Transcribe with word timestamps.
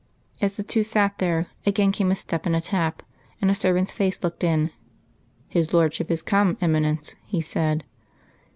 As 0.41 0.57
the 0.57 0.63
two 0.63 0.83
sat 0.83 1.19
there, 1.19 1.45
again 1.63 1.91
came 1.91 2.09
a 2.09 2.15
step 2.15 2.47
and 2.47 2.55
a 2.55 2.61
tap; 2.61 3.03
and 3.39 3.51
a 3.51 3.53
servant's 3.53 3.91
face 3.91 4.23
looked 4.23 4.43
in. 4.43 4.71
"His 5.47 5.75
Lordship 5.75 6.09
is 6.09 6.23
come, 6.23 6.57
Eminence," 6.59 7.13
he 7.27 7.39
said. 7.39 7.83